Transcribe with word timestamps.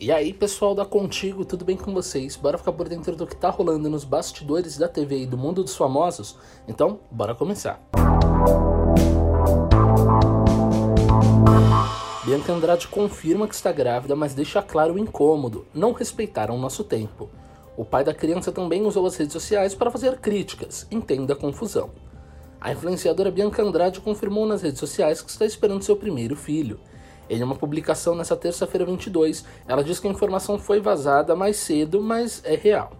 E 0.00 0.12
aí, 0.12 0.32
pessoal 0.32 0.76
da 0.76 0.84
Contigo, 0.84 1.44
tudo 1.44 1.64
bem 1.64 1.76
com 1.76 1.92
vocês? 1.92 2.36
Bora 2.36 2.56
ficar 2.56 2.72
por 2.72 2.88
dentro 2.88 3.16
do 3.16 3.26
que 3.26 3.34
tá 3.34 3.50
rolando 3.50 3.90
nos 3.90 4.04
bastidores 4.04 4.78
da 4.78 4.86
TV 4.86 5.22
e 5.22 5.26
do 5.26 5.36
mundo 5.36 5.64
dos 5.64 5.74
famosos? 5.74 6.36
Então, 6.68 7.00
bora 7.10 7.34
começar. 7.34 7.82
Bianca 12.24 12.52
Andrade 12.52 12.86
confirma 12.86 13.48
que 13.48 13.56
está 13.56 13.72
grávida, 13.72 14.14
mas 14.14 14.34
deixa 14.34 14.62
claro 14.62 14.94
o 14.94 14.98
incômodo: 15.00 15.66
não 15.74 15.90
respeitaram 15.90 16.56
nosso 16.56 16.84
tempo. 16.84 17.28
O 17.76 17.84
pai 17.84 18.04
da 18.04 18.14
criança 18.14 18.52
também 18.52 18.86
usou 18.86 19.04
as 19.04 19.16
redes 19.16 19.32
sociais 19.32 19.74
para 19.74 19.90
fazer 19.90 20.20
críticas, 20.20 20.86
entenda 20.92 21.32
a 21.32 21.36
confusão. 21.36 21.90
A 22.60 22.70
influenciadora 22.70 23.32
Bianca 23.32 23.64
Andrade 23.64 24.00
confirmou 24.00 24.46
nas 24.46 24.62
redes 24.62 24.78
sociais 24.78 25.20
que 25.20 25.30
está 25.30 25.44
esperando 25.44 25.82
seu 25.82 25.96
primeiro 25.96 26.36
filho. 26.36 26.78
Em 27.30 27.42
uma 27.42 27.54
publicação 27.54 28.14
nessa 28.14 28.36
terça-feira 28.36 28.86
22, 28.86 29.44
ela 29.66 29.84
diz 29.84 30.00
que 30.00 30.08
a 30.08 30.10
informação 30.10 30.58
foi 30.58 30.80
vazada 30.80 31.36
mais 31.36 31.56
cedo, 31.56 32.00
mas 32.00 32.42
é 32.44 32.54
real. 32.54 32.90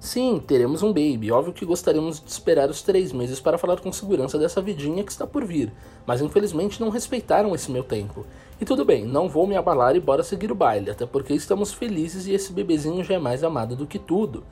Sim, 0.00 0.40
teremos 0.46 0.82
um 0.82 0.92
baby. 0.92 1.32
Óbvio 1.32 1.52
que 1.52 1.64
gostaríamos 1.64 2.20
de 2.20 2.30
esperar 2.30 2.70
os 2.70 2.82
três 2.82 3.12
meses 3.12 3.40
para 3.40 3.58
falar 3.58 3.80
com 3.80 3.90
segurança 3.90 4.38
dessa 4.38 4.62
vidinha 4.62 5.02
que 5.02 5.10
está 5.10 5.26
por 5.26 5.44
vir, 5.44 5.72
mas 6.06 6.20
infelizmente 6.20 6.80
não 6.80 6.88
respeitaram 6.88 7.52
esse 7.52 7.70
meu 7.70 7.82
tempo. 7.82 8.24
E 8.60 8.64
tudo 8.64 8.84
bem, 8.84 9.04
não 9.04 9.28
vou 9.28 9.46
me 9.46 9.56
abalar 9.56 9.96
e 9.96 10.00
bora 10.00 10.22
seguir 10.22 10.52
o 10.52 10.54
baile, 10.54 10.90
até 10.90 11.04
porque 11.04 11.32
estamos 11.32 11.72
felizes 11.72 12.26
e 12.26 12.32
esse 12.32 12.52
bebezinho 12.52 13.02
já 13.02 13.14
é 13.14 13.18
mais 13.18 13.42
amado 13.42 13.74
do 13.74 13.86
que 13.86 13.98
tudo. 13.98 14.44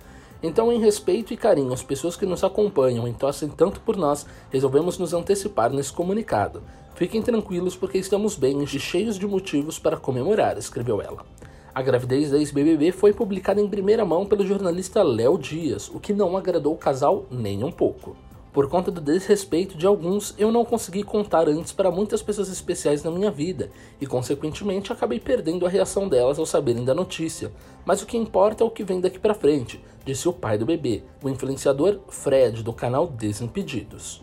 Então, 0.47 0.73
em 0.73 0.79
respeito 0.79 1.35
e 1.35 1.37
carinho 1.37 1.73
às 1.73 1.83
pessoas 1.83 2.15
que 2.15 2.25
nos 2.25 2.45
acompanham 2.45 3.09
e 3.09 3.13
torcem 3.13 3.49
tanto 3.49 3.81
por 3.81 3.97
nós, 3.97 4.25
resolvemos 4.49 4.97
nos 4.97 5.13
antecipar 5.13 5.73
nesse 5.73 5.93
comunicado. 5.93 6.63
Fiquem 6.95 7.21
tranquilos 7.21 7.75
porque 7.75 7.99
estamos 7.99 8.37
bem 8.37 8.63
e 8.63 8.67
cheios 8.69 9.19
de 9.19 9.27
motivos 9.27 9.77
para 9.77 9.97
comemorar, 9.97 10.57
escreveu 10.57 11.03
ela. 11.03 11.27
A 11.75 11.83
gravidez 11.83 12.31
da 12.31 12.39
ex-BBB 12.39 12.93
foi 12.93 13.13
publicada 13.13 13.61
em 13.61 13.69
primeira 13.69 14.05
mão 14.05 14.25
pelo 14.25 14.47
jornalista 14.47 15.03
Léo 15.03 15.37
Dias, 15.37 15.91
o 15.93 15.99
que 15.99 16.13
não 16.13 16.37
agradou 16.37 16.75
o 16.75 16.79
casal 16.79 17.27
nem 17.29 17.65
um 17.65 17.73
pouco. 17.73 18.17
Por 18.57 18.71
conta 18.71 18.91
do 18.91 19.03
desrespeito 19.03 19.77
de 19.77 19.87
alguns, 19.87 20.35
eu 20.39 20.51
não 20.51 20.65
consegui 20.65 21.03
contar 21.03 21.47
antes 21.47 21.75
para 21.75 21.91
muitas 21.91 22.23
pessoas 22.23 22.49
especiais 22.49 23.05
na 23.05 23.11
minha 23.11 23.31
vida 23.31 23.71
e, 24.01 24.07
consequentemente, 24.07 24.91
acabei 24.91 25.21
perdendo 25.21 25.67
a 25.67 25.69
reação 25.69 26.09
delas 26.09 26.39
ao 26.39 26.47
saberem 26.47 26.83
da 26.83 26.95
notícia. 26.95 27.53
Mas 27.85 28.01
o 28.01 28.07
que 28.07 28.17
importa 28.17 28.65
é 28.65 28.67
o 28.67 28.71
que 28.71 28.83
vem 28.83 28.99
daqui 28.99 29.19
para 29.19 29.35
frente, 29.35 29.85
disse 30.07 30.27
o 30.27 30.33
pai 30.33 30.57
do 30.57 30.65
bebê, 30.65 31.03
o 31.23 31.29
influenciador 31.29 32.01
Fred, 32.09 32.63
do 32.63 32.73
canal 32.73 33.09
Desimpedidos. 33.09 34.23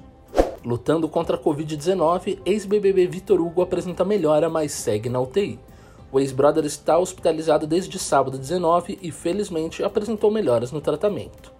Lutando 0.66 1.08
contra 1.08 1.36
a 1.36 1.40
Covid-19, 1.40 2.40
ex-BBB 2.44 3.06
Vitor 3.06 3.40
Hugo 3.40 3.62
apresenta 3.62 4.04
melhora, 4.04 4.50
mas 4.50 4.72
segue 4.72 5.10
na 5.10 5.22
UTI. 5.22 5.60
O 6.12 6.20
ex-brother 6.20 6.66
está 6.66 6.98
hospitalizado 6.98 7.68
desde 7.68 8.00
sábado 8.00 8.40
19 8.40 8.98
e, 9.00 9.12
felizmente, 9.12 9.84
apresentou 9.84 10.32
melhoras 10.32 10.72
no 10.72 10.82
tratamento. 10.82 11.54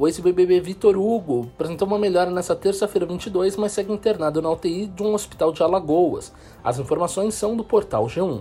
O 0.00 0.06
ex-BBB 0.06 0.60
Vitor 0.60 0.96
Hugo 0.96 1.50
apresentou 1.56 1.88
uma 1.88 1.98
melhora 1.98 2.30
nesta 2.30 2.54
terça-feira 2.54 3.04
22, 3.04 3.56
mas 3.56 3.72
segue 3.72 3.92
internado 3.92 4.40
na 4.40 4.48
UTI 4.48 4.86
de 4.86 5.02
um 5.02 5.12
hospital 5.12 5.50
de 5.50 5.60
Alagoas. 5.60 6.32
As 6.62 6.78
informações 6.78 7.34
são 7.34 7.56
do 7.56 7.64
portal 7.64 8.06
G1. 8.06 8.40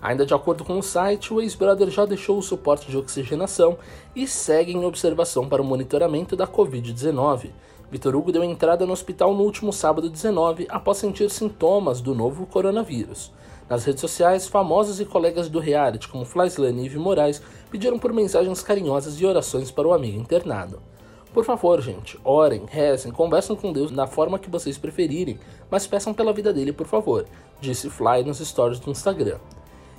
Ainda 0.00 0.24
de 0.24 0.32
acordo 0.32 0.62
com 0.62 0.78
o 0.78 0.82
site, 0.82 1.34
o 1.34 1.40
ex-brother 1.40 1.90
já 1.90 2.06
deixou 2.06 2.38
o 2.38 2.42
suporte 2.42 2.88
de 2.88 2.96
oxigenação 2.96 3.76
e 4.14 4.28
segue 4.28 4.74
em 4.74 4.84
observação 4.84 5.48
para 5.48 5.60
o 5.60 5.64
monitoramento 5.64 6.36
da 6.36 6.46
Covid-19. 6.46 7.50
Vitor 7.90 8.14
Hugo 8.14 8.30
deu 8.30 8.44
entrada 8.44 8.86
no 8.86 8.92
hospital 8.92 9.34
no 9.34 9.42
último 9.42 9.72
sábado 9.72 10.08
19 10.08 10.68
após 10.70 10.98
sentir 10.98 11.28
sintomas 11.30 12.00
do 12.00 12.14
novo 12.14 12.46
coronavírus. 12.46 13.32
Nas 13.68 13.84
redes 13.84 14.00
sociais, 14.00 14.46
famosos 14.46 15.00
e 15.00 15.04
colegas 15.04 15.48
do 15.48 15.58
reality, 15.58 16.06
como 16.06 16.24
Flyslane 16.24 16.82
e 16.82 16.84
Ivy 16.86 16.98
Moraes, 16.98 17.42
pediram 17.72 17.98
por 17.98 18.12
mensagens 18.12 18.62
carinhosas 18.62 19.20
e 19.20 19.26
orações 19.26 19.68
para 19.72 19.88
o 19.88 19.92
amigo 19.92 20.20
internado. 20.20 20.91
Por 21.32 21.44
favor, 21.44 21.80
gente, 21.80 22.20
orem, 22.22 22.66
rezem, 22.68 23.10
conversem 23.10 23.56
com 23.56 23.72
Deus 23.72 23.90
da 23.90 24.06
forma 24.06 24.38
que 24.38 24.50
vocês 24.50 24.76
preferirem, 24.76 25.38
mas 25.70 25.86
peçam 25.86 26.12
pela 26.12 26.32
vida 26.32 26.52
dele, 26.52 26.72
por 26.72 26.86
favor, 26.86 27.24
disse 27.60 27.88
Fly 27.88 28.22
nos 28.22 28.38
stories 28.38 28.78
do 28.78 28.90
Instagram. 28.90 29.38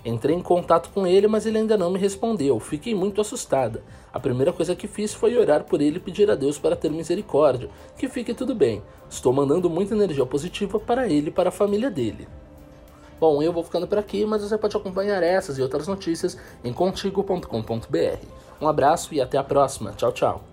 Entrei 0.05 0.35
em 0.35 0.41
contato 0.41 0.89
com 0.93 1.07
ele, 1.07 1.27
mas 1.27 1.45
ele 1.45 1.57
ainda 1.57 1.77
não 1.77 1.89
me 1.89 1.97
respondeu. 1.97 2.59
Fiquei 2.59 2.93
muito 2.93 3.21
assustada. 3.21 3.81
A 4.11 4.19
primeira 4.19 4.51
coisa 4.51 4.75
que 4.75 4.85
fiz 4.85 5.13
foi 5.13 5.37
orar 5.37 5.63
por 5.63 5.81
ele 5.81 5.97
e 5.97 5.99
pedir 5.99 6.29
a 6.29 6.35
Deus 6.35 6.59
para 6.59 6.75
ter 6.75 6.91
misericórdia, 6.91 7.69
que 7.97 8.09
fique 8.09 8.33
tudo 8.33 8.53
bem. 8.53 8.83
Estou 9.09 9.31
mandando 9.31 9.69
muita 9.69 9.95
energia 9.95 10.25
positiva 10.25 10.77
para 10.77 11.07
ele 11.07 11.29
e 11.29 11.31
para 11.31 11.49
a 11.49 11.53
família 11.53 11.89
dele. 11.89 12.27
Bom, 13.17 13.41
eu 13.41 13.53
vou 13.53 13.63
ficando 13.63 13.87
por 13.87 13.97
aqui, 13.97 14.25
mas 14.25 14.43
você 14.43 14.57
pode 14.57 14.75
acompanhar 14.75 15.23
essas 15.23 15.57
e 15.57 15.61
outras 15.61 15.87
notícias 15.87 16.37
em 16.63 16.73
contigo.com.br. 16.73 18.27
Um 18.59 18.67
abraço 18.67 19.13
e 19.13 19.21
até 19.21 19.37
a 19.37 19.43
próxima. 19.43 19.93
Tchau, 19.93 20.11
tchau. 20.11 20.52